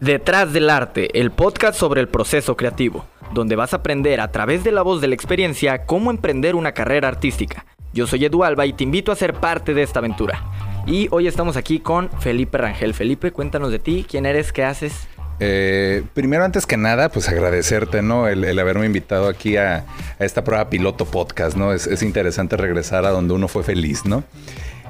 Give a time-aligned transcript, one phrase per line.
[0.00, 3.04] Detrás del arte, el podcast sobre el proceso creativo,
[3.34, 6.70] donde vas a aprender a través de la voz de la experiencia cómo emprender una
[6.70, 7.66] carrera artística.
[7.92, 10.44] Yo soy Edu Alba y te invito a ser parte de esta aventura.
[10.86, 12.94] Y hoy estamos aquí con Felipe Rangel.
[12.94, 15.08] Felipe, cuéntanos de ti, quién eres, qué haces.
[15.40, 18.28] Eh, primero, antes que nada, pues agradecerte, ¿no?
[18.28, 19.84] El, haberme invitado aquí a,
[20.20, 21.72] esta prueba piloto podcast, ¿no?
[21.72, 24.22] Es, es, interesante regresar a donde uno fue feliz, ¿no?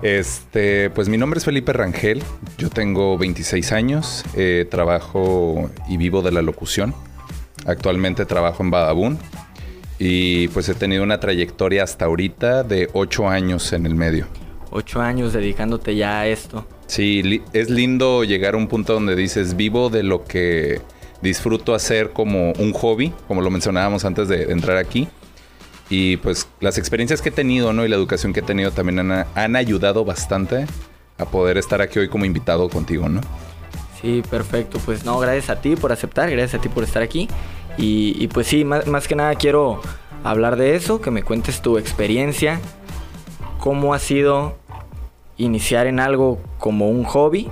[0.02, 2.22] Este, pues mi nombre es Felipe Rangel,
[2.56, 6.94] yo tengo 26 años, eh, trabajo y vivo de la locución.
[7.66, 9.18] Actualmente trabajo en Badabun
[9.98, 14.26] y pues he tenido una trayectoria hasta ahorita de 8 años en el medio.
[14.70, 16.66] 8 años dedicándote ya a esto.
[16.86, 20.80] Sí, es lindo llegar a un punto donde dices, vivo de lo que
[21.20, 25.08] disfruto hacer como un hobby, como lo mencionábamos antes de entrar aquí.
[25.90, 27.84] Y pues las experiencias que he tenido, ¿no?
[27.84, 30.66] Y la educación que he tenido también han, ayudado bastante
[31.16, 33.20] a poder estar aquí hoy como invitado contigo, ¿no?
[34.00, 34.78] Sí, perfecto.
[34.84, 37.28] Pues no, gracias a ti por aceptar, gracias a ti por estar aquí.
[37.76, 39.80] Y, pues sí, más, más, que nada quiero
[40.24, 42.60] hablar de eso, que me cuentes tu experiencia,
[43.60, 44.58] cómo ha sido
[45.36, 47.48] iniciar en algo como un hobby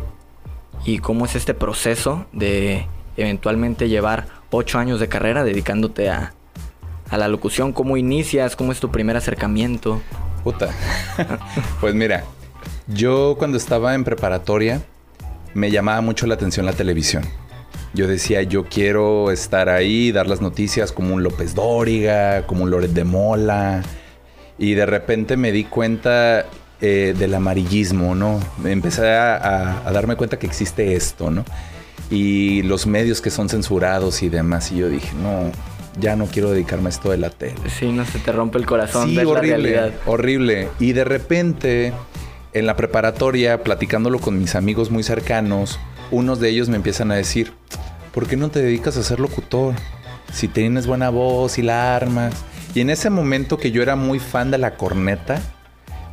[0.84, 6.34] y cómo es este proceso de eventualmente llevar ocho años de carrera dedicándote a,
[7.08, 7.72] a la locución?
[7.72, 8.56] ¿Cómo inicias?
[8.56, 10.00] ¿Cómo es tu primer acercamiento?
[10.44, 10.68] Puta.
[11.80, 12.24] pues mira,
[12.86, 14.82] yo cuando estaba en preparatoria
[15.54, 17.24] me llamaba mucho la atención la televisión.
[17.94, 22.70] Yo decía, yo quiero estar ahí, dar las noticias como un López Dóriga, como un
[22.70, 23.82] Loret de Mola.
[24.58, 26.44] Y de repente me di cuenta
[26.82, 28.38] eh, del amarillismo, ¿no?
[28.64, 31.44] Empecé a, a, darme cuenta que existe esto, ¿no?
[32.10, 34.70] Y los medios que son censurados y demás.
[34.72, 35.50] Y yo dije, no,
[35.98, 37.54] ya no quiero dedicarme a esto de la tele.
[37.68, 39.08] Sí, no se te rompe el corazón.
[39.08, 40.68] Sí, horrible, horrible.
[40.78, 41.92] Y de repente,
[42.52, 45.78] en la preparatoria, platicándolo con mis amigos muy cercanos,
[46.10, 47.52] unos de ellos me empiezan a decir,
[48.12, 49.74] ¿por qué no te dedicas a ser locutor?
[50.32, 52.34] Si tienes buena voz y la armas.
[52.74, 55.40] Y en ese momento que yo era muy fan de la corneta,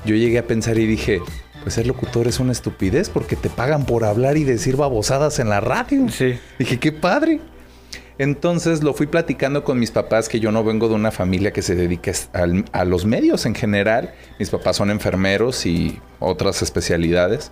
[0.06, 1.22] yo llegué a pensar y dije,
[1.62, 5.50] pues ser locutor es una estupidez porque te pagan por hablar y decir babosadas en
[5.50, 6.08] la radio.
[6.10, 6.38] Sí.
[6.60, 7.40] Dije, qué padre.
[8.18, 11.62] Entonces lo fui platicando con mis papás, que yo no vengo de una familia que
[11.62, 12.14] se dedique
[12.72, 14.14] a, los medios en general.
[14.40, 17.52] Mis papás son enfermeros y otras especialidades.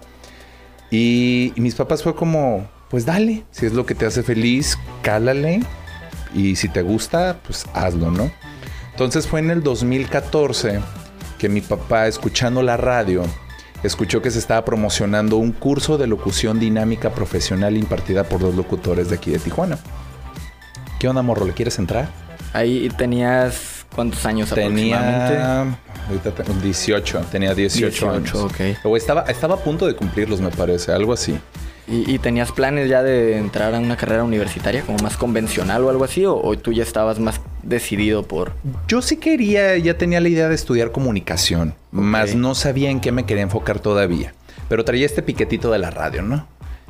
[0.92, 5.62] Y, mis papás fue como, pues dale, si es lo que te hace feliz, cálale.
[6.34, 8.32] Y si te gusta, pues hazlo, ¿no?
[8.92, 10.80] Entonces fue en el 2014
[11.40, 13.24] que mi papá, escuchando la radio,
[13.84, 19.10] escuchó que se estaba promocionando un curso de locución dinámica profesional impartida por dos locutores
[19.10, 19.80] de aquí de Tijuana.
[21.02, 21.48] ¿Qué onda, morro?
[21.48, 22.10] ¿Le quieres entrar?
[22.54, 25.62] Ahí tenías cuántos años tenía,
[26.08, 28.36] Ahorita tengo 18, tenía 18, 18 años.
[28.36, 28.78] Okay.
[28.84, 31.40] O estaba, estaba a punto de cumplirlos, me parece, algo así.
[31.88, 36.04] ¿Y, tenías planes ya de entrar a una carrera universitaria como más convencional o algo
[36.04, 36.24] así?
[36.28, 38.54] ¿O, tú ya estabas más decidido por...?
[38.88, 43.12] Yo sí quería, ya tenía la idea de estudiar comunicación, más no sabía en qué
[43.12, 44.36] me quería enfocar todavía.
[44.70, 46.46] Pero traía este piquetito de la radio, ¿no?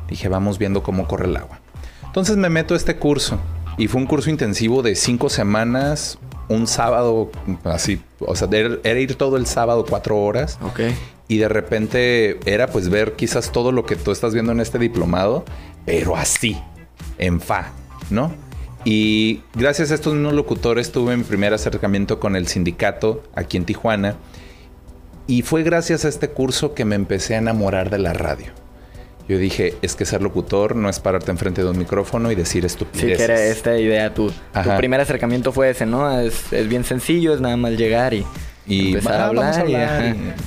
[0.10, 1.62] Dije, vamos viendo cómo corre el agua.
[2.08, 3.40] Entonces me meto a este curso
[3.78, 6.18] y fue un curso intensivo de cinco semanas,
[6.50, 7.32] un sábado,
[7.64, 10.60] así, o sea, era ir todo el sábado cuatro horas.
[10.62, 10.82] Ok.
[11.28, 14.80] Y de repente era pues ver quizás todo lo que tú estás viendo en este
[14.80, 15.46] diplomado,
[15.86, 16.62] pero así,
[17.18, 17.72] en fa,
[18.10, 18.32] ¿no?
[18.84, 23.66] Y gracias a estos mismos locutores tuve mi primer acercamiento con el sindicato aquí en
[23.66, 24.16] Tijuana.
[25.28, 28.48] Y fue gracias a este curso que me empecé a enamorar de la radio.
[29.32, 32.66] Yo dije, es que ser locutor no es pararte enfrente de un micrófono y decir
[32.66, 33.12] estupideces.
[33.12, 34.14] Sí, que era esta idea.
[34.14, 36.20] Tu, tu primer acercamiento fue ese, ¿no?
[36.20, 38.26] Es, bien sencillo, es nada más llegar y,
[38.68, 39.66] empezar a hablar.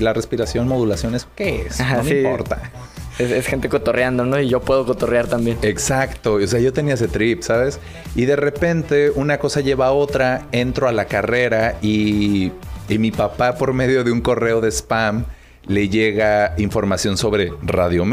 [0.00, 1.80] la respiración, modulación, ¿eso qué es?
[1.80, 2.60] no me importa.
[3.18, 4.38] Es, gente cotorreando, ¿no?
[4.38, 5.56] Y yo puedo cotorrear también.
[5.62, 6.34] Exacto.
[6.34, 7.80] O sea, yo tenía ese trip, ¿sabes?
[8.14, 12.52] Y de repente una cosa lleva a otra, entro a la carrera y,
[12.90, 15.24] y mi papá por medio de un correo de spam
[15.66, 18.04] le llega información sobre Radio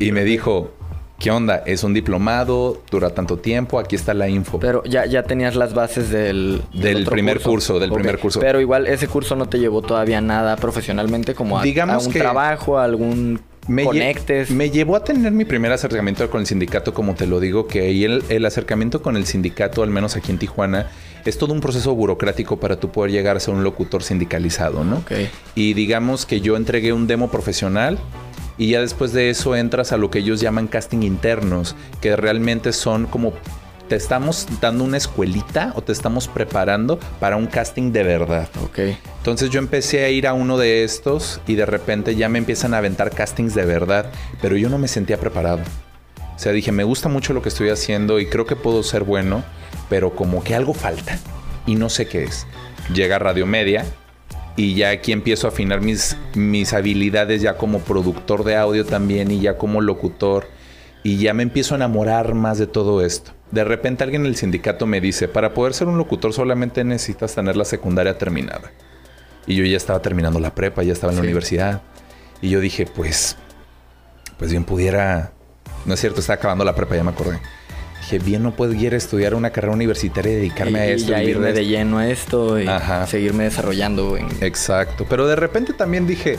[0.00, 0.72] Y me dijo,
[1.18, 1.62] ¿qué onda?
[1.66, 4.58] Es un diplomado, dura tanto tiempo, aquí está la info.
[4.58, 6.62] Pero ya, ya tenías las bases del...
[6.72, 8.40] Del, primer curso, del primer curso.
[8.40, 12.78] Pero igual ese curso no te llevó todavía nada profesionalmente, como a, Digamos un trabajo,
[12.78, 13.40] a algún...
[13.68, 14.50] Me conectes.
[14.50, 17.82] me llevó a tener mi primer acercamiento con el sindicato, como te lo digo, que
[17.82, 20.90] ahí el, el acercamiento con el sindicato, al menos aquí en Tijuana,
[21.24, 25.04] es todo un proceso burocrático para tú poder llegar a ser un locutor sindicalizado, ¿no?
[25.54, 27.98] Y digamos que yo entregué un demo profesional
[28.60, 32.74] y ya después de eso entras a lo que ellos llaman casting internos, que realmente
[32.74, 33.32] son como
[33.88, 38.50] te estamos dando una escuelita o te estamos preparando para un casting de verdad.
[38.62, 38.80] Ok.
[39.16, 42.74] Entonces yo empecé a ir a uno de estos y de repente ya me empiezan
[42.74, 44.12] a aventar castings de verdad,
[44.42, 45.62] pero yo no me sentía preparado.
[46.36, 49.04] O sea, dije, me gusta mucho lo que estoy haciendo y creo que puedo ser
[49.04, 49.42] bueno,
[49.88, 51.18] pero como que algo falta
[51.64, 52.46] y no sé qué es.
[52.92, 53.86] Llega Radio Media
[54.60, 59.30] y ya aquí empiezo a afinar mis, mis habilidades ya como productor de audio también
[59.30, 60.48] y ya como locutor
[61.02, 63.32] y ya me empiezo a enamorar más de todo esto.
[63.50, 67.34] De repente alguien en el sindicato me dice, para poder ser un locutor solamente necesitas
[67.34, 68.70] tener la secundaria terminada.
[69.46, 71.80] Y yo ya estaba terminando la prepa, ya estaba en la universidad.
[72.42, 73.38] Y yo dije, pues,
[74.36, 75.32] pues bien pudiera,
[75.86, 77.38] no es cierto, estaba acabando la prepa, ya me acordé.
[78.00, 81.16] Dije, bien no puedo ir a estudiar una carrera universitaria y dedicarme a esto.
[81.16, 82.66] Y irme de, lleno a esto y
[83.06, 84.16] seguirme desarrollando.
[84.40, 85.06] Exacto.
[85.08, 86.38] Pero de repente también dije,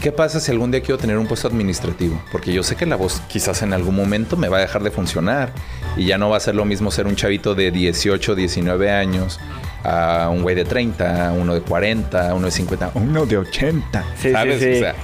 [0.00, 2.20] ¿Qué pasa si algún día quiero tener un puesto administrativo?
[2.32, 4.90] Porque yo sé que la voz quizás en algún momento me va a dejar de
[4.90, 5.52] funcionar
[5.96, 9.38] y ya no va a ser lo mismo ser un chavito de 18, 19 años
[9.84, 13.26] a un güey de 30, a uno de 40, a uno de 50, a uno
[13.26, 14.04] de 80.
[14.32, 14.56] ¿Sabes?
[14.56, 14.94] O sea,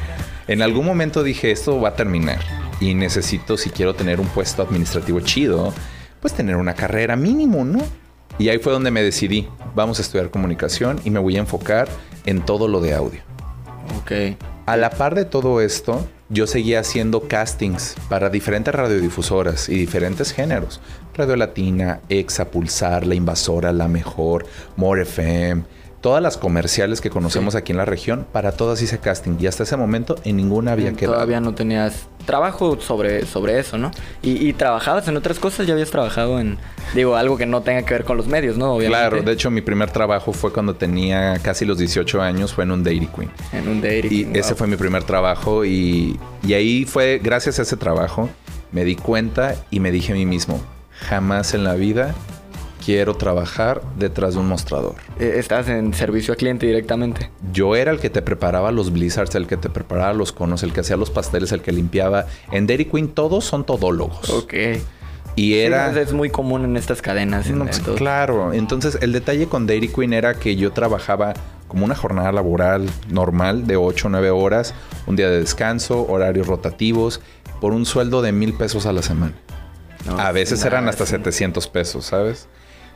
[0.46, 2.38] en algún momento dije, esto va a terminar
[2.80, 5.72] y necesito, si quiero tener un puesto administrativo chido,
[6.20, 7.80] pues tener una carrera mínimo, ¿no?
[8.38, 11.88] Y ahí fue donde me decidí, vamos a estudiar comunicación y me voy a enfocar
[12.24, 13.20] en todo lo de audio.
[14.00, 14.36] Ok.
[14.66, 20.32] A la par de todo esto, yo seguía haciendo castings para diferentes radiodifusoras y diferentes
[20.32, 20.80] géneros.
[21.14, 24.46] Radio Latina, Exa, Pulsar, La Invasora, La Mejor,
[24.76, 25.64] More FM,
[26.00, 29.36] todas las comerciales que conocemos aquí en la región, para todas hice casting.
[29.40, 31.14] Y hasta ese momento en ninguna había quedado.
[31.14, 33.90] Todavía no tenías trabajo sobre, sobre eso, ¿no?
[34.22, 36.58] Y, trabajabas en otras cosas, ya habías trabajado en,
[36.94, 38.74] digo, algo que no tenga que ver con los medios, ¿no?
[38.74, 39.08] Obviamente.
[39.08, 42.72] Claro, de hecho mi primer trabajo fue cuando tenía casi los 18 años, fue en
[42.72, 43.30] un Dairy Queen.
[43.52, 44.36] En un Dairy Queen.
[44.36, 48.28] Y ese fue mi primer trabajo y, y ahí fue, gracias a ese trabajo,
[48.72, 50.60] me di cuenta y me dije a mí mismo,
[51.08, 52.14] jamás en la vida
[52.88, 54.94] quiero trabajar detrás de un mostrador.
[55.20, 57.30] Eh, ¿Estás en servicio a cliente directamente?
[57.52, 60.72] Yo era el que te preparaba los blizzards, el que te preparaba los conos, el
[60.72, 62.24] que hacía los pasteles, el que limpiaba.
[62.50, 64.30] En Dairy Queen todos son todólogos.
[64.30, 64.54] Ok.
[65.36, 66.00] Y era...
[66.00, 67.46] es muy común en estas cadenas.
[67.50, 68.54] Pues, claro.
[68.54, 71.34] Entonces el detalle con Dairy Queen era que yo trabajaba
[71.68, 74.72] como una jornada laboral normal de 8 o 9 horas,
[75.06, 77.20] un día de descanso, horarios rotativos,
[77.60, 79.34] por un sueldo de mil pesos a la semana.
[80.16, 82.48] a veces eran hasta 700 pesos, ¿sabes?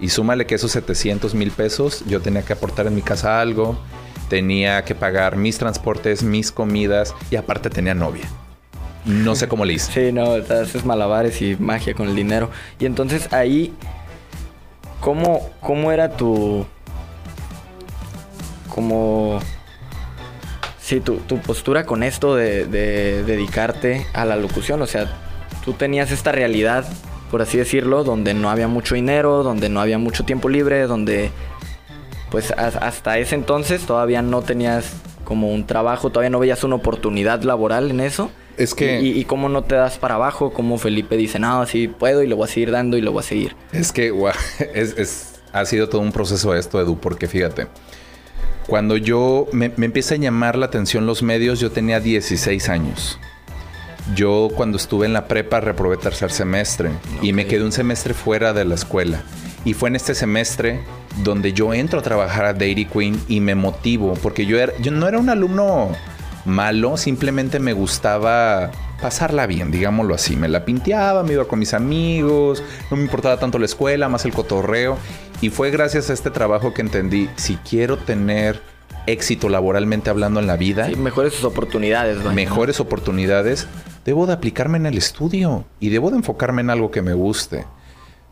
[0.02, 3.78] Y súmale que esos 700 mil pesos yo tenía que aportar en mi casa algo,
[4.28, 8.24] tenía que pagar mis transportes, mis comidas y aparte tenía novia.
[9.04, 10.08] No sé cómo le hice.
[10.08, 12.50] Sí, no, haces malabares y magia con el dinero.
[12.80, 13.72] Y entonces ahí,
[15.00, 16.66] ¿cómo, cómo era tu...
[18.68, 19.38] como...
[20.80, 24.82] Sí, tu, tu postura con esto de, de dedicarte a la locución?
[24.82, 25.16] O sea,
[25.64, 26.84] tú tenías esta realidad
[27.32, 31.30] por así decirlo, donde no había mucho dinero, donde no había mucho tiempo libre, donde
[32.30, 34.92] pues hasta ese entonces todavía no tenías
[35.24, 38.30] como un trabajo, todavía no veías una oportunidad laboral en eso.
[38.58, 39.00] Es que...
[39.00, 42.36] Y, cómo no te das para abajo, como Felipe dice, no, sí puedo y lo
[42.36, 43.56] voy a seguir dando y lo voy a seguir.
[43.72, 44.12] Es que
[44.74, 47.66] es, ha sido todo un proceso esto, Edu, porque fíjate,
[48.66, 53.18] cuando yo me, me empieza a llamar la atención los medios, yo tenía 16 años.
[54.14, 56.90] Yo cuando estuve en la prepa reprobé tercer semestre
[57.22, 59.22] y me quedé un semestre fuera de la escuela.
[59.64, 60.80] Y fue en este semestre
[61.22, 64.90] donde yo entro a trabajar a Dairy Queen y me motivo, porque yo, era, yo
[64.90, 65.92] no era un alumno
[66.44, 70.36] malo, simplemente me gustaba pasarla bien, digámoslo así.
[70.36, 74.24] Me la pinteaba, me iba con mis amigos, no me importaba tanto la escuela, más
[74.24, 74.96] el cotorreo.
[75.40, 78.60] Y fue gracias a este trabajo que entendí, si quiero tener
[79.06, 80.88] éxito laboralmente hablando en la vida.
[80.96, 82.22] mejores oportunidades.
[82.24, 83.66] Mejores oportunidades
[84.04, 87.64] debo de aplicarme en el estudio y debo de enfocarme en algo que me guste.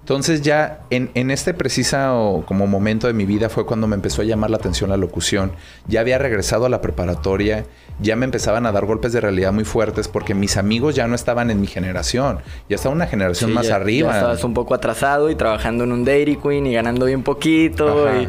[0.01, 4.25] Entonces ya en, este preciso como momento de mi vida fue cuando me empezó a
[4.25, 5.53] llamar la atención la locución.
[5.87, 7.67] Ya había regresado a la preparatoria,
[8.01, 11.15] ya me empezaban a dar golpes de realidad muy fuertes porque mis amigos ya no
[11.15, 14.11] estaban en mi generación, ya estaba una generación más arriba.
[14.11, 18.09] Ya estabas un poco atrasado y trabajando en un Dairy Queen y ganando bien poquito.
[18.21, 18.27] Y,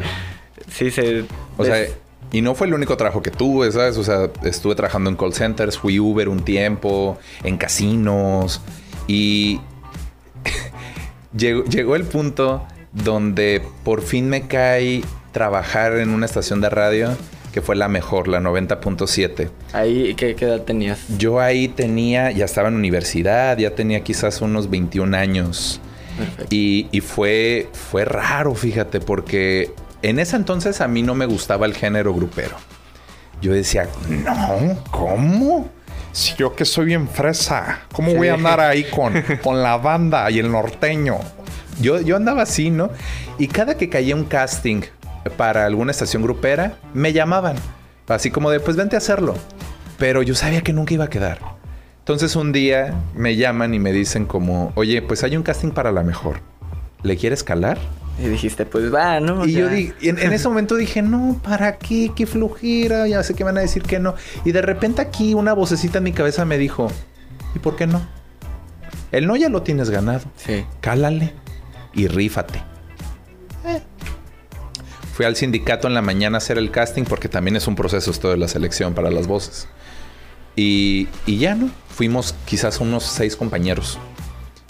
[0.70, 1.24] sí, se...
[1.56, 1.86] O sea,
[2.32, 3.98] y no fue el único trabajo que tuve, ¿sabes?
[3.98, 8.62] O sea, estuve trabajando en call centers, fui Uber un tiempo, en casinos.
[9.06, 9.60] Y
[11.36, 17.10] llegó, el punto donde por fin me cae trabajar en una estación de radio
[17.52, 19.50] que fue la mejor, la 90.7.
[19.74, 21.00] ¿Ahí ¿qué, edad tenías?
[21.18, 25.82] Yo ahí tenía, ya estaba en universidad, ya tenía quizás unos 21 años.
[26.48, 29.70] Y, y, fue, fue raro, fíjate, porque
[30.02, 32.56] en ese entonces a mí no me gustaba el género grupero.
[33.40, 35.68] Yo decía, no, ¿cómo?
[36.12, 40.30] Si yo que soy bien fresa, ¿cómo voy a andar ahí con, con la banda
[40.30, 41.18] y el norteño?
[41.80, 42.90] Yo, yo andaba así, ¿no?
[43.38, 44.82] Y cada que caía un casting
[45.36, 47.56] para alguna estación grupera, me llamaban.
[48.08, 49.34] Así como de, pues vente a hacerlo.
[49.98, 51.38] Pero yo sabía que nunca iba a quedar.
[52.00, 55.92] Entonces un día me llaman y me dicen como, oye, pues hay un casting para
[55.92, 56.40] la mejor.
[57.02, 57.78] ¿Le quieres calar?
[58.18, 59.44] Y dijiste, pues va, ¿no?
[59.46, 59.60] Y Ya.
[59.60, 62.10] yo di- en, en ese momento dije, no, ¿para qué?
[62.14, 64.14] Qué flojera, ya sé que van a decir que no.
[64.44, 66.88] Y de repente aquí una vocecita en mi cabeza me dijo,
[67.54, 68.00] ¿y por qué no?
[69.10, 70.22] El no ya lo tienes ganado.
[70.36, 70.64] Sí.
[70.80, 71.32] Cálale
[71.94, 72.62] y rífate.
[73.64, 73.82] Eh.
[75.14, 78.10] Fui al sindicato en la mañana a hacer el casting porque también es un proceso
[78.10, 79.68] esto de la selección para las voces.
[80.54, 83.98] Y, y ya no, fuimos quizás unos seis compañeros.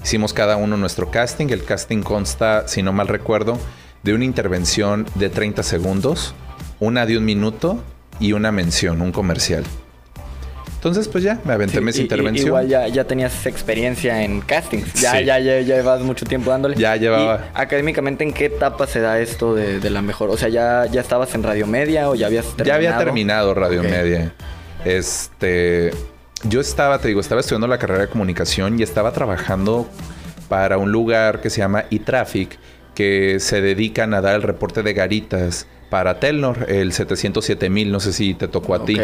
[0.02, 1.48] Hicimos cada uno nuestro casting.
[1.50, 3.58] El casting consta, si no mal recuerdo,
[4.02, 6.34] de una intervención de 30 segundos,
[6.80, 7.82] una de un minuto
[8.18, 9.64] y una mención, un comercial.
[10.74, 12.44] Entonces, pues ya, me aventé Sí, mis y- intervenciones.
[12.46, 14.92] Igual ya, ya tenías experiencia en castings.
[14.94, 15.24] Ya, Sí.
[15.24, 16.74] ya, ya, ya llevas mucho tiempo dándole.
[16.74, 17.36] Ya llevaba.
[17.54, 20.30] ¿Y académicamente, ¿en qué etapa se da esto de, de la mejor?
[20.30, 22.66] O sea, ¿ya, ¿ya estabas en Radio Media o ya habías terminado?
[22.66, 23.84] Ya había terminado Radio.
[23.84, 24.34] Media.
[24.84, 25.92] Este,
[26.44, 29.88] yo estaba, te digo, estaba estudiando la carrera de comunicación y estaba trabajando
[30.48, 32.58] para un lugar que se llama eTraffic,
[32.94, 38.12] que se dedican a dar el reporte de garitas para Telnor, el 707000, no sé
[38.12, 38.98] si te tocó a ti.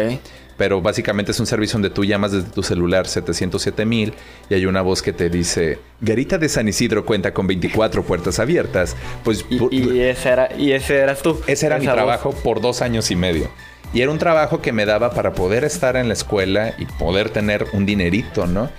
[0.57, 4.11] Pero básicamente es un servicio donde tú llamas desde tu celular 707.000
[4.49, 8.39] y hay una voz que te dice, Garita de San Isidro cuenta con 24 puertas
[8.39, 8.97] abiertas.
[9.23, 11.39] Pues Y, ese era, y ese eras tú.
[11.47, 11.95] ese era mi voz.
[11.95, 13.49] trabajo por dos años y medio.
[13.93, 17.29] Y era un trabajo que me daba para poder estar en la escuela y poder
[17.31, 18.69] tener un dinerito, ¿no?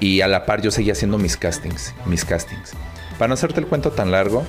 [0.00, 2.72] Y a la par yo seguía haciendo mis castings, mis castings.
[3.18, 4.44] Para no hacerte el cuento tan largo,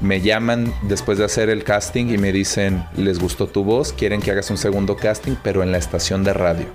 [0.00, 4.20] me llaman después de hacer el casting y me dicen, les gustó tu voz, quieren
[4.20, 6.66] que hagas un segundo casting, pero en la estación de radio.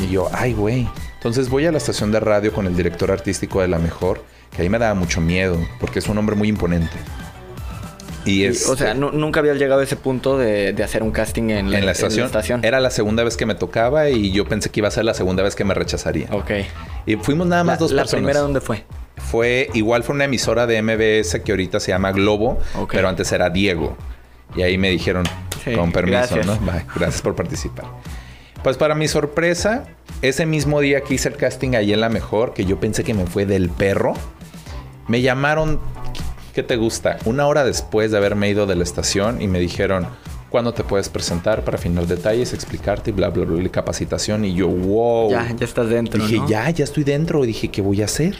[0.00, 0.88] Y yo, ay, güey.
[1.14, 4.24] Entonces voy a la estación de radio con el director artístico de La Mejor,
[4.54, 6.96] que ahí me daba mucho miedo, porque es un hombre muy imponente.
[8.24, 8.68] Y es...
[8.68, 11.70] o sea, nu- nunca habías llegado a ese punto de, de hacer un casting en
[11.70, 12.26] la, en la estación.
[12.26, 12.64] estación.
[12.64, 15.14] Era la segunda vez que me tocaba y yo pensé que iba a ser la
[15.14, 16.28] segunda vez que me rechazaría.
[16.32, 16.50] Ok.
[17.06, 18.20] Y fuimos nada más la, dos ¿La personas.
[18.20, 18.84] primera dónde fue?
[19.16, 22.92] Fue igual fue una emisora de MBS que ahorita se llama Globo, Ok.
[22.92, 23.96] pero antes era Diego.
[24.56, 25.24] Y ahí me dijeron,
[25.64, 26.46] Sí, con permiso, gracias.
[26.46, 26.56] ¿no?
[26.58, 27.84] Bye, gracias por participar.
[28.62, 29.84] Pues para mi sorpresa,
[30.20, 33.14] ese mismo día que hice el casting ahí en La Mejor, que yo pensé que
[33.14, 34.12] me fue del perro,
[35.08, 35.80] me llamaron,
[36.54, 37.18] ¿qué te gusta?
[37.24, 40.06] Una hora después de haberme ido de la estación y me dijeron,
[40.50, 44.44] ¿cuándo te puedes presentar para afinar detalles, explicarte y bla, bla, bla, y capacitación?
[44.44, 45.30] Y yo, wow.
[45.30, 46.48] Ya, ya estás dentro, Dije, ¿no?
[46.48, 47.42] ya, ya estoy dentro.
[47.42, 48.36] Dije, ¿qué voy a hacer?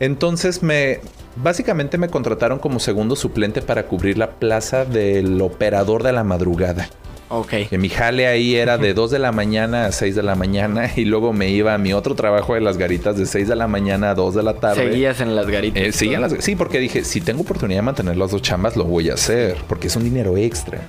[0.00, 1.00] Entonces me...
[1.38, 6.88] Básicamente me contrataron como segundo suplente para cubrir la plaza del operador de la madrugada.
[7.28, 7.52] Ok.
[7.70, 10.90] Que mi jale ahí era de 2 de la mañana a 6 de la mañana
[10.94, 13.66] y luego me iba a mi otro trabajo de las garitas de 6 de la
[13.66, 14.90] mañana a 2 de la tarde.
[14.90, 15.82] Seguías en las garitas.
[15.82, 18.76] Eh, seguía en las- sí, porque dije, si tengo oportunidad de mantener las dos chambas,
[18.76, 20.80] lo voy a hacer, porque es un dinero extra.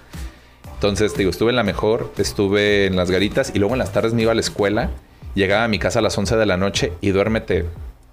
[0.75, 4.13] Entonces, digo, estuve en la mejor, estuve en las garitas y luego en las tardes
[4.13, 4.91] me iba a la escuela,
[5.33, 7.65] llegaba a mi casa a las 11 de la noche y duérmete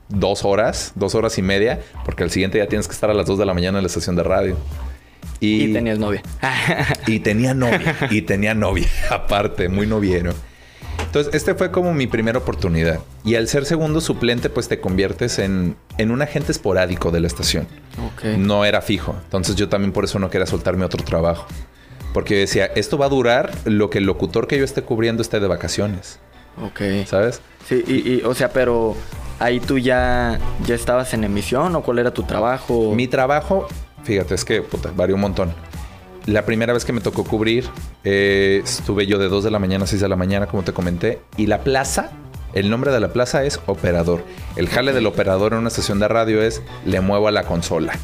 [0.09, 3.27] dos horas, dos horas y media, porque al siguiente día tienes que estar a las
[3.27, 4.57] 2 de la mañana en la estación de radio.
[5.41, 6.23] Y, tenías novia.
[7.07, 7.97] Y tenía novia.
[8.11, 8.89] y tenía novia.
[9.11, 10.33] Aparte, muy noviero.
[11.01, 13.01] Entonces, este fue como mi primera oportunidad.
[13.25, 17.27] Y al ser segundo suplente, pues te conviertes en, en un agente esporádico de la
[17.27, 17.69] estación.
[18.37, 19.15] No era fijo.
[19.25, 21.47] Entonces yo también por eso no quería soltarme otro trabajo.
[22.13, 25.41] Porque decía, esto va a durar lo que el locutor que yo esté cubriendo esté
[25.41, 26.19] de vacaciones.
[26.61, 27.07] Ok.
[27.07, 27.41] ¿Sabes?
[27.69, 28.97] Sí, y, y, o sea, pero
[29.39, 32.95] ahí tú ya, ya estabas en emisión o cuál era tu trabajo.
[32.95, 33.69] Mi trabajo,
[34.05, 35.55] fíjate, es que puta, varió un montón.
[36.27, 37.69] La primera vez que me tocó cubrir,
[38.03, 40.73] eh, estuve yo de 2 de la mañana a 6 de la mañana, como te
[40.73, 42.13] comenté, y la plaza,
[42.55, 44.25] el nombre de la plaza es operador.
[44.57, 47.99] El jale del operador en una estación de radio es le muevo a la consola.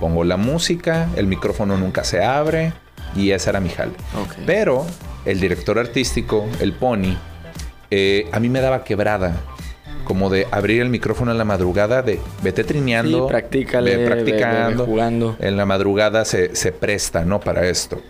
[0.00, 2.74] Pongo la música, el micrófono nunca se abre,
[3.16, 3.92] y ese era mi jale.
[4.44, 4.84] Pero
[5.24, 7.16] el director artístico, el Pony,
[7.90, 9.36] eh, a mí me daba quebrada.
[10.04, 13.22] Como de abrir el micrófono en la madrugada, de vete trineando.
[13.24, 14.84] Sí, practícale, ve ve- ve- practicando.
[14.84, 15.36] ve jugando.
[15.38, 17.40] En la madrugada se, se presta, ¿no?
[17.40, 18.00] Para esto.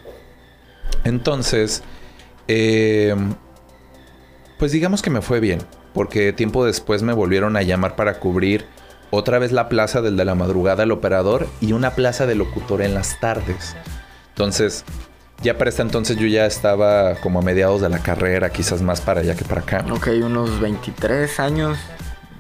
[1.05, 1.83] Entonces,
[2.49, 3.15] eh,
[4.59, 5.61] pues digamos que me fue bien.
[5.93, 8.65] Porque tiempo después me volvieron a llamar para cubrir
[9.11, 12.81] otra vez la plaza del de la madrugada, el operador, y una plaza de locutor
[12.81, 13.77] en las tardes.
[14.31, 14.87] Entonces,
[15.43, 19.01] ya para este entonces yo ya estaba como a mediados de la carrera, quizás más
[19.01, 19.85] para allá que para acá.
[19.91, 21.79] Ok, unos 23 años.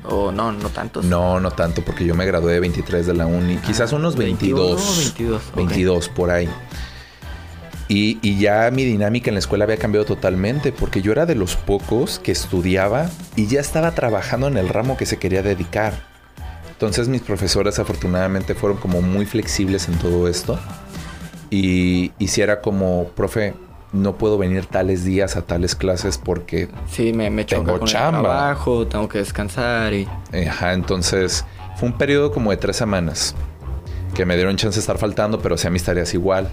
[0.05, 1.05] O no, no tantos.
[1.05, 3.57] No, no tanto, porque yo me gradué de 23 de la uni.
[3.59, 4.97] Quizás Ah, unos 21, 22.
[4.99, 5.57] 22, ok.
[5.57, 6.49] 22 por ahí.
[7.89, 11.35] Y, y ya mi dinámica en la escuela había cambiado totalmente, porque yo era de
[11.35, 15.93] los pocos que estudiaba y ya estaba trabajando en el ramo que se quería dedicar.
[16.71, 20.59] Entonces mis profesores afortunadamente fueron como muy flexibles en todo esto.
[21.53, 23.53] Y, y si era como, profe,
[23.93, 27.87] no puedo venir tales días a tales clases porque sí, me, me choca tengo con
[27.89, 28.19] chamba.
[28.19, 30.09] el trabajo, tengo que descansar y...
[30.49, 31.45] Ajá, entonces
[31.77, 33.35] fue un periodo como de tres semanas
[34.15, 36.49] que me dieron chance de estar faltando, pero hacía mis tareas igual.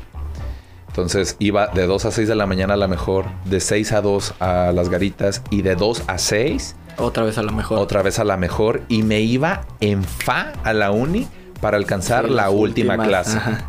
[0.89, 4.01] Entonces iba de 2 a 6 de la mañana a la mejor, de 6 a
[4.01, 7.77] 2 a las garitas y de 2 a 6 Otra vez a lo mejor.
[7.79, 11.27] otra vez a la mejor y me iba en fa a la uni
[11.61, 13.37] para alcanzar Sí, la última últimas, clase.
[13.37, 13.65] ajá.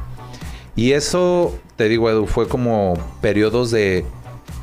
[0.76, 4.04] Y eso, te digo, Edu, fue como periodos de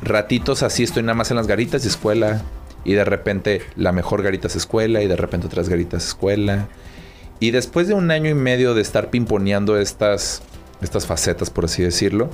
[0.02, 2.42] ratitos así, estoy nada más en las garitas de escuela.
[2.84, 6.68] Y de repente la mejor garitas escuela y de repente otras garitas escuela.
[7.40, 10.42] Y después de un año y medio de estar pimponeando estas,
[10.80, 12.30] estas facetas, por así decirlo,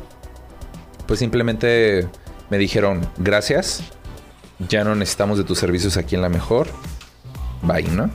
[1.06, 2.08] pues simplemente
[2.50, 3.82] me dijeron, gracias,
[4.68, 6.68] ya no necesitamos de tus servicios aquí en la mejor.
[7.62, 8.10] Bye, ¿no?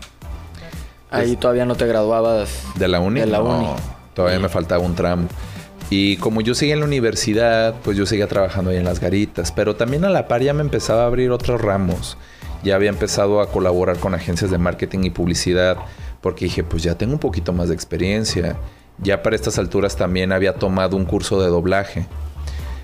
[1.12, 2.64] Ahí todavía no te graduabas.
[2.76, 3.20] ¿De la uni?
[3.20, 3.70] De la No, uni.
[4.20, 5.30] Todavía me faltaba un tramo.
[5.90, 9.54] Y como yo seguía en la universidad, pues yo seguía trabajando ahí en las garitas.
[9.54, 12.18] Pero también a la par ya me empezaba a abrir otros ramos.
[12.62, 15.78] Ya había empezado a colaborar con agencias de marketing y publicidad.
[16.20, 18.58] Porque dije, pues ya tengo un poquito más de experiencia.
[18.98, 22.06] Ya para estas alturas también había tomado un curso de doblaje.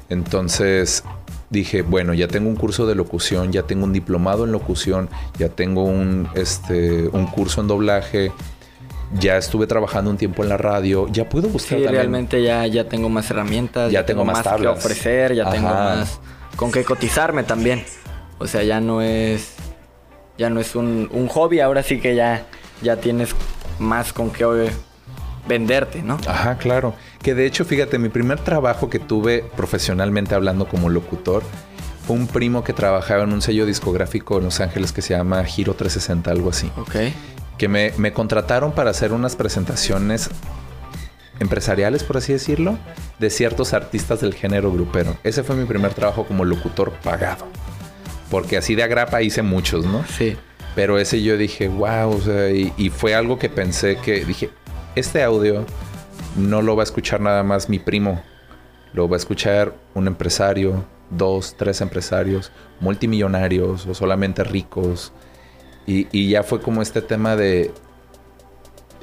[0.08, 1.04] Entonces
[1.50, 5.50] dije, bueno, ya tengo un curso de locución, ya tengo un diplomado en locución, ya
[5.50, 8.32] tengo un, este, un curso en doblaje,
[9.14, 12.66] ya estuve trabajando un tiempo en la radio, ya puedo buscar Sí, también- realmente ya,
[12.68, 13.92] ya tengo más herramientas.
[13.92, 14.78] Ya tengo más que tablas.
[14.78, 16.20] ofrecer, ya tengo más
[16.56, 17.84] con qué cotizarme también.
[18.40, 19.54] O sea, ya no es...
[20.38, 22.46] Ya no es un, un hobby, ahora sí que ya,
[22.82, 23.34] ya tienes
[23.80, 24.70] más con qué eh,
[25.48, 26.18] venderte, ¿no?
[26.28, 26.94] Ajá, claro.
[27.22, 31.42] Que de hecho, fíjate, mi primer trabajo que tuve profesionalmente hablando como locutor
[32.06, 35.42] fue un primo que trabajaba en un sello discográfico en Los Ángeles que se llama
[35.46, 36.70] Giro 360, algo así.
[36.78, 36.96] Ok.
[37.58, 40.30] Que me, me contrataron para hacer unas presentaciones
[41.40, 42.78] empresariales, por así decirlo,
[43.20, 45.18] de ciertos artistas del género grupero.
[45.24, 47.48] Ese fue mi primer trabajo como locutor pagado.
[48.30, 50.04] Porque así de agrapa hice muchos, ¿no?
[50.06, 50.36] Sí.
[50.76, 54.50] Pero ese yo dije, wow, o sea, y, y fue algo que pensé que dije,
[54.96, 55.66] este audio
[56.36, 58.22] no lo va a escuchar nada más mi primo,
[58.94, 65.14] lo va a escuchar un empresario, dos, tres empresarios, multimillonarios o solamente ricos.
[65.88, 67.72] Y, y ya fue como este tema de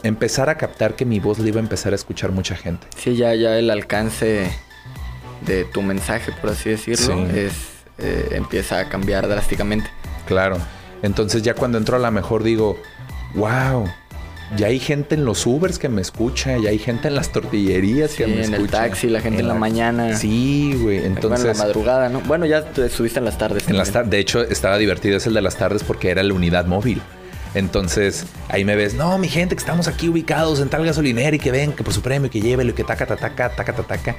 [0.03, 2.87] empezar a captar que mi voz le iba a empezar a escuchar mucha gente.
[2.97, 4.51] Sí, ya, ya el alcance
[5.47, 7.39] de tu mensaje, por así decirlo, Sí.
[7.39, 7.53] es,
[7.99, 9.89] eh, empieza a cambiar drásticamente.
[10.27, 10.57] Claro.
[11.03, 12.77] Entonces ya cuando entro a la mejor digo,
[13.35, 13.87] wow,
[14.57, 18.13] ya hay gente en los Ubers que me escucha, ya hay gente en las tortillerías
[18.13, 18.85] que Sí, me en escucha.
[18.85, 20.17] el taxi, la gente en la mañana.
[20.17, 20.99] Sí, güey.
[20.99, 22.21] Bueno, en Entonces, la madrugada, ¿no?
[22.21, 23.69] Bueno, ya te subiste en las tardes.
[23.69, 26.35] en las tardes, de hecho, estaba divertido es el de las tardes porque era la
[26.35, 27.01] unidad móvil.
[27.55, 31.39] Entonces, ahí me ves, no, mi gente, que estamos aquí ubicados en tal gasolinera y
[31.39, 34.17] que ven, que por su premio, que llévelo, y que taca, taca, taca, taca, taca.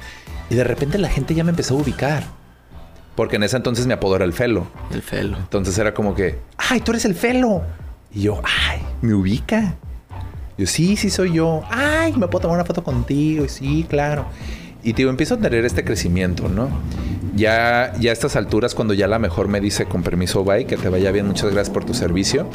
[0.50, 2.22] Y de repente la gente ya me empezó a ubicar.
[3.16, 4.66] Porque en ese entonces mi apodo era el Felo.
[4.92, 5.36] El felo.
[5.36, 7.62] Entonces era como que, ay, tú eres el Felo.
[8.12, 9.74] Y yo, ay, me ubica.
[10.58, 11.62] Yo, sí, sí soy yo.
[11.70, 13.44] Ay, me puedo tomar una foto contigo.
[13.44, 14.26] Y sí, claro.
[14.82, 16.68] Y te digo, empiezo a tener este crecimiento, ¿no?
[17.34, 20.76] Ya, ya a estas alturas, cuando ya la mejor me dice, con permiso, bye, que
[20.76, 22.46] te vaya bien, muchas gracias por tu servicio.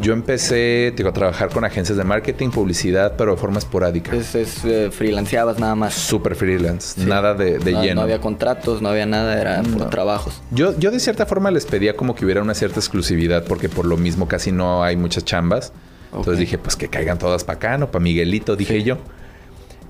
[0.00, 4.14] Yo empecé, digo, a trabajar con agencias de marketing, publicidad, pero de forma esporádica.
[4.14, 5.94] Es, es eh, freelanceabas nada más.
[5.94, 7.06] Súper freelance, Sí.
[7.08, 7.94] nada de, de no, lleno.
[7.96, 9.86] no había contratos, no había nada, era por No.
[9.86, 10.40] trabajos.
[10.52, 13.86] Yo, yo de cierta forma les pedía como que hubiera una cierta exclusividad porque por
[13.86, 15.72] lo mismo casi no hay muchas chambas.
[16.12, 17.90] Entonces dije, pues que caigan todas para acá, ¿no?
[17.90, 18.98] Para Miguelito, dije yo.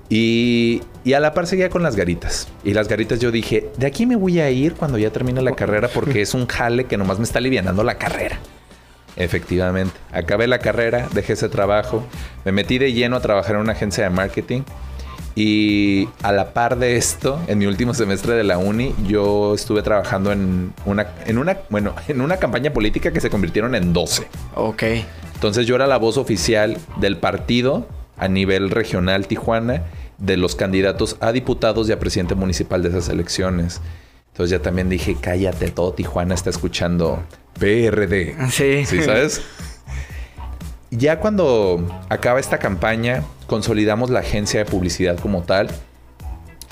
[0.09, 2.47] Y, y a la par seguía con las garitas.
[2.63, 5.53] Y las garitas yo dije, de aquí me voy a ir cuando ya termine la
[5.53, 8.39] carrera porque es un jale que nomás me está alivianando la carrera.
[9.15, 9.93] Efectivamente.
[10.11, 12.03] Acabé la carrera, dejé ese trabajo,
[12.45, 14.61] me metí de lleno a trabajar en una agencia de marketing.
[15.35, 19.81] Y a la par de esto, en mi último semestre de la uni, yo estuve
[19.83, 24.27] trabajando en una, en una, bueno, en una campaña política que se convirtieron en 12.
[24.55, 24.83] Ok.
[25.39, 29.83] Entonces yo era la voz oficial del partido a nivel regional Tijuana
[30.17, 33.79] de los candidatos a diputados y a presidente municipal de esas elecciones.
[34.33, 37.23] Entonces ya también dije, cállate, todo Tijuana está escuchando
[37.57, 38.35] PRD.
[38.51, 38.85] Sí.
[38.85, 39.41] ¿Sí sabes?
[40.91, 45.69] Ya cuando acaba esta campaña, consolidamos la agencia de publicidad como tal.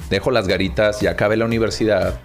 [0.09, 2.19] Dejo las garitas, ya acabé la universidad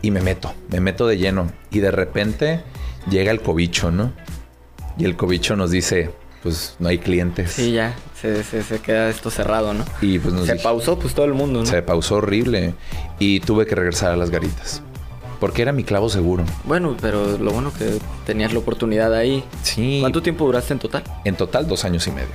[0.00, 1.52] y me meto, me meto de lleno.
[1.70, 2.62] Y de repente
[3.10, 4.12] llega el cobicho, ¿no?
[4.98, 6.10] Y el cobicho nos dice,
[6.42, 7.52] pues no hay clientes.
[7.52, 7.94] Sí, ya.
[8.20, 9.84] Se, se, se queda esto cerrado, ¿no?
[10.00, 11.66] Y pues nos se dije- pausó, pues todo el mundo, ¿no?
[11.66, 12.74] se pausó horrible.
[13.18, 14.82] Y tuve que regresar a las garitas.
[15.40, 16.44] Porque era mi clavo seguro.
[16.64, 19.44] Bueno, pero lo bueno que tenías la oportunidad ahí.
[19.62, 19.98] Sí.
[20.00, 21.02] ¿Cuánto tiempo duraste en total?
[21.24, 22.28] En total, dos años y medio.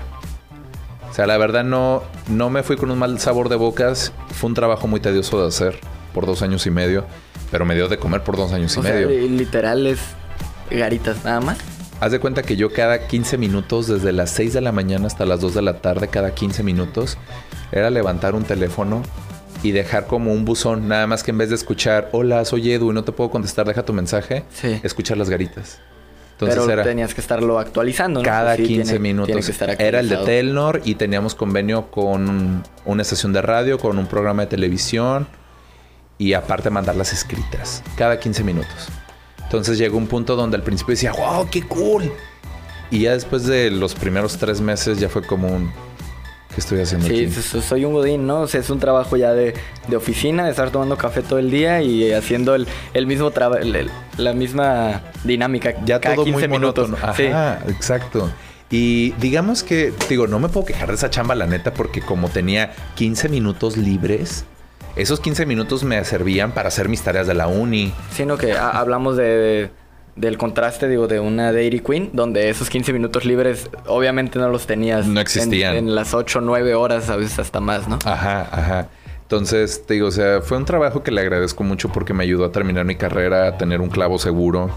[1.10, 4.12] O sea, la verdad no, no me fui con un mal sabor de bocas.
[4.34, 5.80] Fue un trabajo muy tedioso de hacer
[6.13, 7.06] por dos años y medio.
[7.52, 9.10] pero me dio de comer por dos años O y sea, medio.
[9.10, 10.00] li- literal es
[10.69, 11.58] garitas nada más.
[12.01, 15.25] Haz de cuenta que yo cada 15 minutos, desde las 6 de la mañana hasta
[15.25, 17.17] las 2 de la tarde, cada 15 minutos,
[17.73, 19.03] era levantar un teléfono
[19.63, 22.91] y dejar como un buzón, nada más que en vez de escuchar, hola, soy Edu
[22.91, 24.79] y no te puedo contestar, deja tu mensaje, Sí.
[24.83, 25.79] escuchar las garitas.
[26.33, 28.25] Entonces pero era tenías que estarlo actualizando, ¿no?
[28.25, 29.25] cada sí, 15 tiene- minutos.
[29.27, 30.15] tiene que estar era el de.
[30.19, 35.27] Telnor y teníamos convenio con una estación de radio, con un programa de televisión
[36.17, 38.88] y aparte mandar las escritas, cada 15 minutos.
[39.49, 42.12] Entonces llegó un punto donde al principio decía, wow, qué cool.
[42.91, 45.71] Y ya después de los primeros tres meses ya fue como un,
[46.53, 47.31] ¿qué estoy haciendo Sí, aquí?
[47.31, 48.41] so- soy un godín, ¿no?
[48.41, 49.55] O sea, es un trabajo ya de,
[49.88, 53.63] de oficina, de estar tomando café todo el día y haciendo el, el mismo trabajo,
[54.17, 56.89] la misma dinámica Ya cada todo 15 muy minutos.
[56.89, 57.13] monótono.
[57.15, 57.25] Sí.
[57.25, 58.29] Ajá, exacto.
[58.71, 62.29] Y digamos que, digo, no me puedo quejar de esa chamba, la neta, porque como
[62.29, 64.45] tenía 15 minutos libres,
[64.95, 67.93] esos 15 minutos me servían para hacer mis tareas de la uni.
[68.12, 69.69] Sino que ha- hablamos de,
[70.15, 74.65] del contraste, digo, de una Dairy Queen, donde esos 15 minutos libres obviamente no los
[74.67, 75.06] tenías.
[75.06, 75.75] No en- existían.
[75.75, 77.99] En, las 8 o 9 horas, a veces hasta más, ¿no?
[78.06, 78.88] Ajá, ajá.
[79.21, 82.45] Entonces, te digo, o sea, fue un trabajo que le agradezco mucho porque me ayudó
[82.45, 84.71] a terminar mi carrera, a tener un clavo seguro.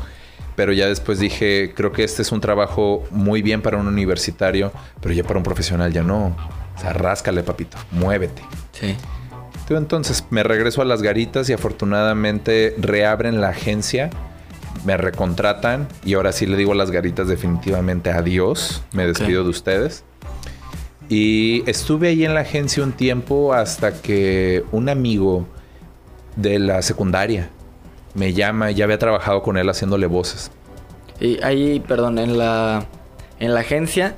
[0.54, 4.70] Pero ya después dije, creo que este es un trabajo muy bien para un universitario,
[5.00, 6.36] pero ya para un profesional ya no.
[6.76, 8.42] O sea, ráscale, papito, muévete.
[8.72, 8.94] Sí.
[9.78, 14.10] Entonces me regreso a las garitas y afortunadamente reabren la agencia,
[14.84, 19.50] me recontratan y ahora sí le digo a las garitas definitivamente adiós, me despido de
[19.50, 20.04] ustedes.
[21.08, 25.46] Y estuve ahí en la agencia un tiempo hasta que un amigo
[26.36, 27.50] de la secundaria
[28.14, 30.50] me llama, ya había trabajado con él haciéndole voces.
[31.20, 32.86] Y ahí, perdón, en la,
[33.38, 34.16] en la agencia,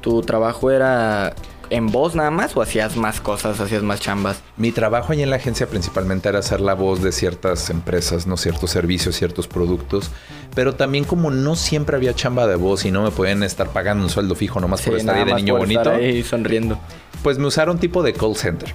[0.00, 1.34] ¿tu trabajo era
[1.70, 4.42] en voz nada más o hacías más cosas, hacías más chambas?
[4.56, 8.36] Mi trabajo ahí en la agencia principalmente era ser la voz de ciertas empresas, no
[8.36, 10.10] ciertos servicios, ciertos productos,
[10.54, 14.04] pero también como no siempre había chamba de voz y no me podían estar pagando
[14.04, 16.78] un sueldo fijo nomás por estar ahí de niño bonito, estar ahí sonriendo.
[17.22, 18.74] pues me usaron tipo de call center.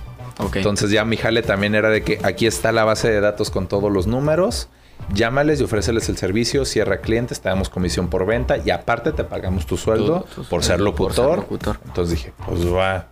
[0.54, 3.68] Entonces ya mi jale también era de que aquí está la base de datos con
[3.68, 4.68] todos los números,
[5.14, 9.24] llámales y ofréceles el servicio, cierra clientes, te damos comisión por venta y aparte te
[9.24, 11.16] pagamos tu sueldo Tu- tu por ser por locutor.
[11.16, 11.80] ser locutor.
[11.86, 13.08] Entonces dije, pues va.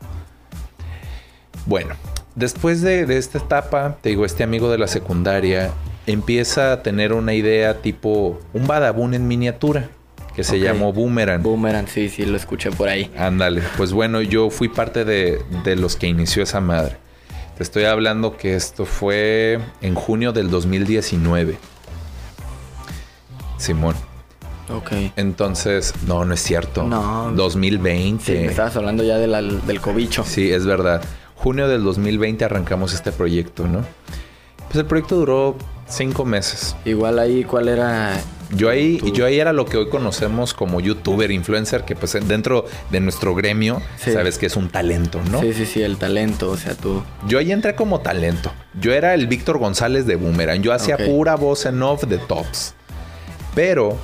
[1.65, 1.96] Bueno,
[2.36, 5.72] después de, de esta etapa, te digo, este amigo de la secundaria
[6.08, 9.89] empieza a tener una idea tipo un badabun en miniatura
[10.36, 11.43] que se llamó Boomerang.
[11.43, 13.12] Boomerang, sí, sí, lo escuché por ahí.
[13.17, 16.98] Ándale, pues bueno, yo fui parte de, de los que inició esa madre.
[17.56, 21.56] Te estoy hablando que esto fue en junio del 2019.
[23.63, 23.95] Simón.
[24.69, 24.91] Ok.
[25.15, 26.84] Entonces, no, no es cierto.
[26.84, 27.32] No.
[27.36, 28.23] 2020.
[28.26, 30.23] Sí, me estabas hablando ya de la- del cobicho.
[30.26, 31.02] Sí, es verdad.
[31.36, 33.84] Junio del 2020 arrancamos este proyecto, ¿no?
[34.67, 36.76] Pues el proyecto duró cinco meses.
[36.86, 38.19] Igual ahí, ¿cuál era?
[38.56, 42.13] Yo ahí, Tu- yo ahí era lo que hoy conocemos como youtuber, influencer, que pues
[42.28, 44.12] dentro de nuestro gremio, Sí.
[44.13, 45.41] sabes que es un talento, ¿no?
[45.41, 47.04] Sí, sí, sí, el talento, o sea, tú.
[47.28, 48.52] Yo ahí entré como talento.
[48.80, 50.62] Yo era el Víctor González de Boomerang.
[50.62, 52.76] Yo hacía pura voz en off de tops.
[53.56, 53.98] Pero,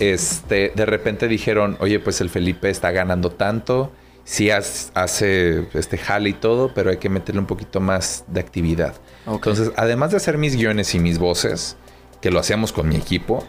[0.00, 3.92] este, de repente dijeron, oye, pues el Felipe está ganando tanto.
[4.24, 8.94] Sí hace este jale y todo, pero hay que meterle un poquito más de actividad.
[9.26, 11.76] Entonces, además de hacer mis guiones y mis voces,
[12.22, 13.44] que lo hacíamos con mi equipo,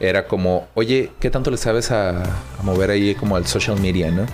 [0.00, 4.10] era como, oye, ¿qué tanto le sabes a, a mover ahí como al social media,
[4.10, 4.26] no?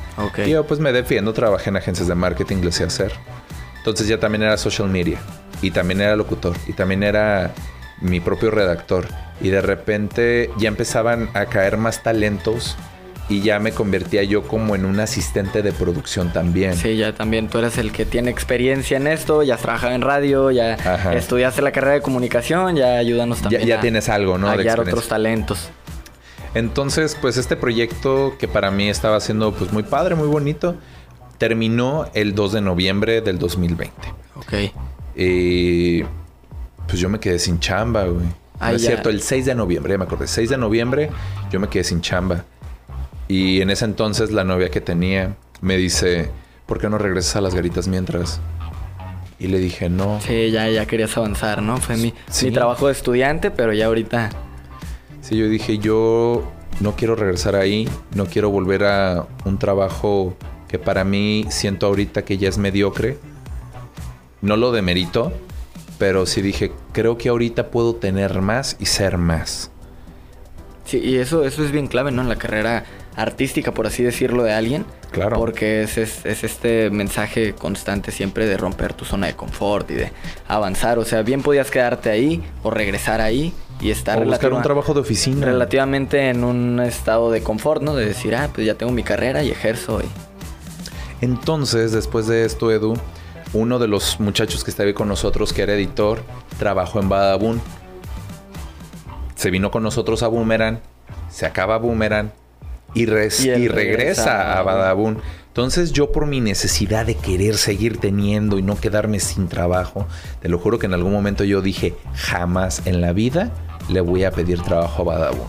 [0.47, 3.13] Y yo pues me defiendo, trabajé en agencias de marketing, lo sé hacer.
[3.79, 5.19] Entonces ya también era social media.
[5.61, 6.57] Y también era locutor.
[6.67, 7.53] Y también era
[8.01, 9.07] mi propio redactor.
[9.45, 12.77] Y de repente ya empezaban a caer más talentos.
[13.29, 16.77] Y ya me convertía yo como en un asistente de producción también.
[16.77, 20.03] Sí, ya también tú eres el que tiene experiencia en esto, ya has trabajado en
[20.03, 21.15] radio, ya Ajá.
[21.15, 23.67] estudiaste la carrera de comunicación, ya ayúdanos Ya, también.
[23.67, 24.51] ya a- tienes algo, ¿no?
[24.51, 25.71] a guiar otros talentos.
[26.55, 30.77] Entonces, pues este proyecto que para mí estaba siendo pues muy padre, muy bonito,
[31.39, 33.91] terminó el 2 de noviembre del 2020.
[34.37, 34.53] Ok.
[35.17, 36.03] Y
[36.87, 38.27] pues yo me quedé sin chamba, güey.
[38.61, 38.89] Ah, no es ya.
[38.91, 40.27] cierto, el 6 de noviembre, ya me acordé.
[40.27, 41.11] 6 de noviembre
[41.51, 42.45] yo me quedé sin chamba.
[43.29, 46.31] Y en ese entonces la novia que tenía me dice,
[46.67, 48.41] ¿por qué no regresas a las garitas mientras?
[49.39, 50.21] Y le dije, no.
[50.21, 51.79] Sí, ya, ya querías avanzar, ¿no?
[51.79, 52.47] Fue mi, Sí.
[52.47, 54.31] mi trabajo de estudiante, pero ya ahorita.
[55.21, 60.37] Sí, yo dije, yo no quiero regresar ahí, no quiero volver a un trabajo
[60.69, 63.17] que para mí siento ahorita que ya es mediocre.
[64.43, 65.33] No lo demerito,
[65.99, 69.71] pero sí dije, creo que ahorita puedo tener más y ser más.
[70.85, 72.23] Sí, y eso, eso es bien clave, ¿no?
[72.23, 72.85] En la carrera
[73.17, 74.85] artística, por así decirlo, de alguien.
[75.13, 75.39] Claro.
[75.39, 79.95] Porque es, es, es, este mensaje constante siempre de romper tu zona de confort y
[79.95, 80.13] de
[80.49, 80.99] avanzar.
[80.99, 84.93] O sea, bien podías quedarte ahí o regresar ahí y estar o buscar un trabajo
[84.95, 85.47] de oficina.
[85.47, 87.95] Relativamente en un estado de confort, ¿no?
[87.95, 90.01] De decir, ah, pues ya tengo mi carrera y ejerzo.
[90.01, 90.07] Y...
[91.25, 92.95] Entonces, después de esto, Edu,
[93.55, 96.23] uno de los muchachos que estaba con nosotros, que era editor,
[96.59, 97.61] trabajó en Badabun.
[99.37, 100.81] Se vino con nosotros a Boomerang,
[101.31, 102.33] se acaba Boomerang
[102.95, 105.19] y, regresa, a Badabun.
[105.49, 110.07] Entonces yo por mi necesidad de querer seguir teniendo y no quedarme sin trabajo,
[110.41, 113.53] te lo juro que en algún momento yo dije, jamás en la vida
[113.89, 115.47] le voy a pedir trabajo a Badabun.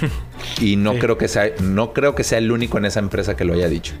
[0.60, 3.44] y no creo que sea no creo que sea el único en esa empresa que
[3.44, 3.94] lo haya dicho.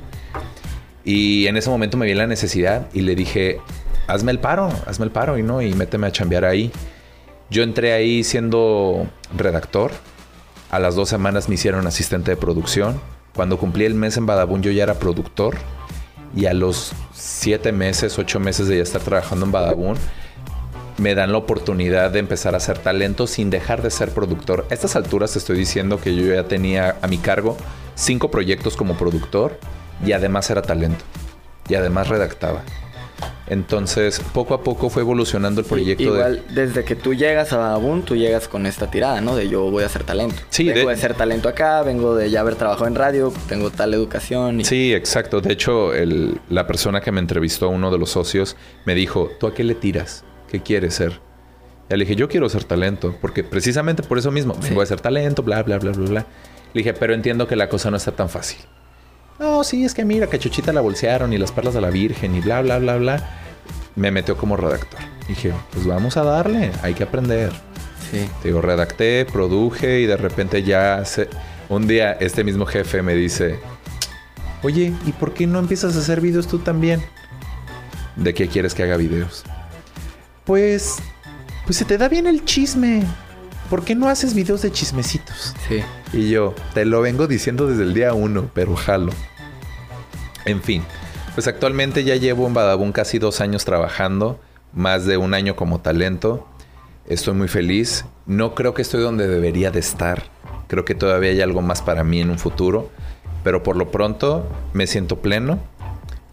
[1.06, 3.60] Y en ese momento me vi la necesidad y le dije,
[4.08, 6.72] hazme el paro, hazme el paro y no, y méteme a chambear ahí.
[7.48, 9.92] Yo entré ahí siendo redactor.
[10.68, 13.00] A las dos semanas me hicieron asistente de producción.
[13.36, 15.56] Cuando cumplí el mes en Badabun yo ya era productor.
[16.34, 19.96] Y a los siete meses, ocho meses de ya estar trabajando en Badabun,
[20.98, 24.66] me dan la oportunidad de empezar a hacer talento sin dejar de ser productor.
[24.72, 27.56] A estas alturas estoy diciendo que yo ya tenía a mi cargo
[27.94, 29.60] cinco proyectos como productor
[30.04, 31.04] y además era talento.
[31.68, 32.62] Y además redactaba.
[33.48, 36.02] Entonces, poco a poco fue evolucionando el proyecto.
[36.02, 39.36] Igual, desde que tú llegas a Badabun, tú llegas con esta tirada, ¿no?
[39.36, 40.34] De yo voy a hacer talento.
[40.50, 40.94] Sí, vengo de...
[40.94, 44.64] hacer talento acá, vengo de ya haber trabajado en radio, tengo tal educación.
[44.64, 45.40] Sí, exacto.
[45.40, 49.46] De hecho, el, la persona que me entrevistó, uno de los socios, me dijo, ¿tú
[49.46, 50.24] a qué le tiras?
[50.50, 51.20] ¿Qué quieres ser?
[51.88, 55.00] Y le dije, yo quiero ser talento, porque precisamente por eso mismo, vengo a ser
[55.00, 56.26] talento, bla, bla, bla, bla, bla.
[56.74, 58.58] Le dije, pero entiendo que la cosa no está tan fácil.
[59.38, 62.34] No, sí, es que mira, que Chuchita la bolsearon y las perlas de la Virgen
[62.34, 63.30] y bla, bla, bla, bla.
[63.94, 65.00] Me metió como redactor.
[65.28, 67.52] Dije, pues vamos a darle, hay que aprender.
[68.10, 68.28] Sí.
[68.40, 71.28] Te digo, redacté, produje y de repente ya se...
[71.68, 73.58] un día este mismo jefe me dice,
[74.62, 77.02] oye, ¿y por qué no empiezas a hacer videos tú también?
[78.14, 79.44] ¿De qué quieres que haga videos?
[80.44, 80.96] Pues,
[81.64, 83.02] pues se te da bien el chisme.
[83.68, 85.54] ¿Por qué no haces videos de chismecitos?
[85.68, 85.82] Sí.
[86.12, 89.12] Y yo, te lo vengo diciendo desde el día uno, pero jalo.
[90.44, 90.84] En fin,
[91.34, 94.40] pues actualmente ya llevo en Badabun casi dos años trabajando,
[94.72, 96.46] más de un año como talento.
[97.08, 98.04] Estoy muy feliz.
[98.26, 100.24] No creo que estoy donde debería de estar.
[100.68, 102.90] Creo que todavía hay algo más para mí en un futuro.
[103.44, 105.58] Pero por lo pronto me siento pleno.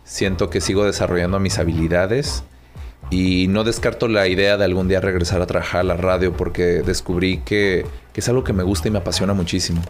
[0.03, 2.43] Siento que sigo desarrollando mis habilidades.
[3.09, 6.81] Y no descarto la idea de algún día regresar a trabajar a la radio porque
[6.81, 7.85] descubrí que,
[8.15, 9.81] es algo que me gusta y me apasiona muchísimo.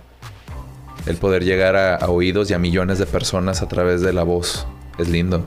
[1.05, 4.67] El poder llegar a, oídos y a millones de personas a través de la voz.
[4.97, 5.45] Es lindo.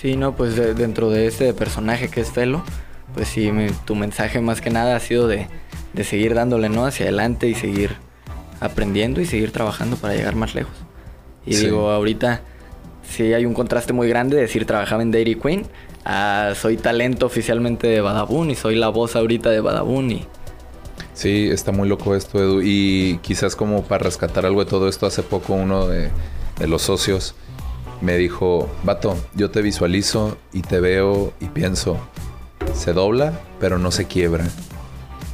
[0.00, 2.62] Sí, no, pues dentro de este personaje que es Felo,
[3.14, 3.50] pues sí,
[3.84, 5.48] tu mensaje más que nada ha sido de,
[6.04, 6.86] seguir dándole, ¿no?
[6.86, 7.96] Hacia adelante y seguir
[8.60, 10.74] aprendiendo y seguir trabajando para llegar más lejos.
[11.44, 12.42] Y digo, ahorita
[13.08, 15.66] sí hay un contraste muy grande de decir trabajaba en Dairy Queen
[16.08, 20.26] ah, soy talento oficialmente de Badabun y soy la voz ahorita de Badabun.
[21.18, 22.60] Sí, está muy loco esto, Edu.
[22.62, 26.10] Y quizás como para rescatar algo de todo esto, hace poco uno de,
[26.66, 27.34] los socios
[28.00, 31.98] me dijo, vato, yo te visualizo y te veo y pienso,
[32.72, 34.46] se dobla, pero no se quiebra.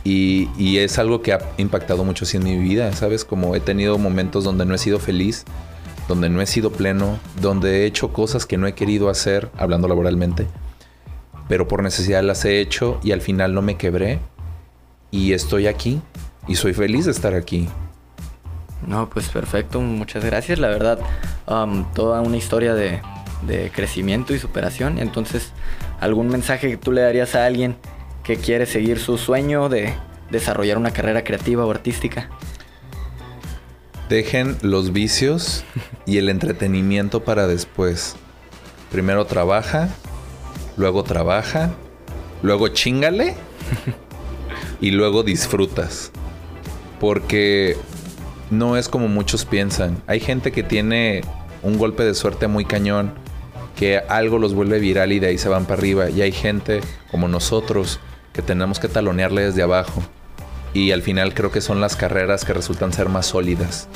[0.04, 3.24] Y, y, es algo que ha impactado mucho en mi vida, ¿sabes?
[3.24, 5.44] Como he tenido momentos donde no he sido feliz,
[6.08, 9.88] donde no he sido pleno, donde he hecho cosas que no he querido hacer, hablando
[9.88, 10.46] laboralmente,
[11.48, 14.18] pero por necesidad las he hecho y al final no me quebré
[15.10, 16.00] y estoy aquí
[16.48, 17.68] y soy feliz de estar aquí.
[18.86, 20.58] No, pues perfecto, muchas gracias.
[20.58, 20.98] La verdad,
[21.46, 23.00] um, toda una historia de,
[23.46, 24.98] de crecimiento y superación.
[24.98, 25.52] Entonces,
[26.00, 27.76] ¿algún mensaje que tú le darías a alguien
[28.22, 29.94] que quiere seguir su sueño de
[30.30, 32.28] desarrollar una carrera creativa o artística?
[34.08, 35.64] Dejen los vicios
[36.06, 38.16] y el entretenimiento para después.
[38.90, 39.88] Primero trabaja,
[40.76, 41.70] luego trabaja,
[42.42, 43.34] luego chingale
[44.80, 46.10] y luego disfrutas.
[47.00, 47.76] Porque
[48.50, 50.02] no es como muchos piensan.
[50.06, 51.22] Hay gente que tiene
[51.62, 53.12] un golpe de suerte muy cañón,
[53.76, 56.10] que algo los vuelve viral y de ahí se van para arriba.
[56.10, 58.00] Y hay gente como nosotros
[58.32, 60.02] que tenemos que talonearle desde abajo.
[60.72, 63.88] Y al final creo que son las carreras que resultan ser más sólidas.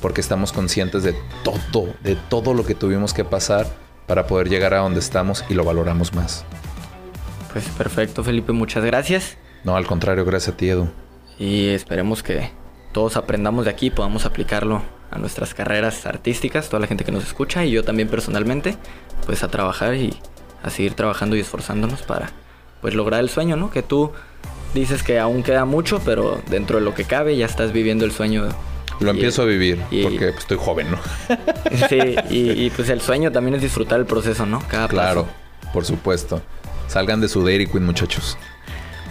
[0.00, 1.14] Porque estamos conscientes de
[1.44, 3.81] todo, de todo lo que tuvimos que pasar
[4.12, 6.44] para poder llegar a donde estamos y lo valoramos más.
[7.50, 9.38] Pues perfecto, Felipe, muchas gracias.
[9.64, 10.90] No, al contrario, gracias a ti, Edu.
[11.38, 12.50] Y esperemos que
[12.92, 17.10] todos aprendamos de aquí y podamos aplicarlo a nuestras carreras artísticas, toda la gente que
[17.10, 18.76] nos escucha y yo también personalmente,
[19.24, 20.14] pues a trabajar y
[20.62, 22.32] a seguir trabajando y esforzándonos para
[22.82, 23.70] pues lograr el sueño, ¿no?
[23.70, 24.12] Que tú
[24.74, 28.12] dices que aún queda mucho, pero dentro de lo que cabe ya estás viviendo el
[28.12, 28.50] sueño
[29.02, 30.98] Lo empiezo a vivir porque pues, estoy joven, ¿no?
[31.88, 34.62] sí, y, pues el sueño también es disfrutar el proceso, ¿no?
[34.68, 35.28] Cada claro,
[35.72, 36.42] por supuesto.
[36.88, 38.36] Salgan de su Dairy Queen, muchachos.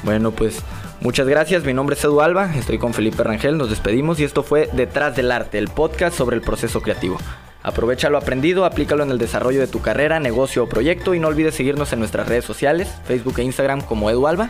[0.04, 0.60] Bueno, pues
[1.02, 1.64] muchas gracias.
[1.64, 5.16] Mi nombre es Edu Alba, estoy con Felipe Rangel, nos despedimos y esto fue Detrás
[5.16, 7.18] del Arte, el podcast sobre el proceso creativo.
[7.64, 11.28] Aprovecha lo aprendido, aplícalo en el desarrollo de tu carrera, negocio o proyecto y no
[11.28, 14.50] olvides seguirnos en nuestras redes sociales, Facebook e Instagram como Edu Alba.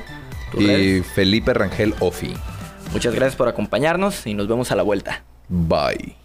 [0.57, 2.33] Y Felipe Rangel Ofi.
[2.93, 5.23] Muchas gracias por acompañarnos y nos vemos a la vuelta.
[5.51, 6.15] Bye.